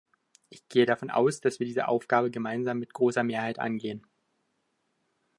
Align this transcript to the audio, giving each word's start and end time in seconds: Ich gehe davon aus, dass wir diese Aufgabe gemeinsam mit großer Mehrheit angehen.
Ich 0.49 0.67
gehe 0.67 0.87
davon 0.87 1.11
aus, 1.11 1.41
dass 1.41 1.59
wir 1.59 1.67
diese 1.67 1.87
Aufgabe 1.87 2.31
gemeinsam 2.31 2.79
mit 2.79 2.91
großer 2.91 3.21
Mehrheit 3.21 3.59
angehen. 3.59 4.07